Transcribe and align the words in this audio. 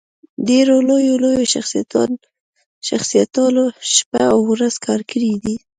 ډېرو 0.47 0.75
لويو 0.87 1.15
لويو 1.23 1.45
شخصياتو 2.87 3.45
شپه 3.95 4.21
او 4.33 4.39
ورځ 4.51 4.75
کار 4.85 4.99
کړی 5.11 5.31
دی 5.43 5.55